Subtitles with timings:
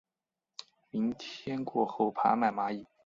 [0.89, 2.87] 明天过后爬满蚂蚁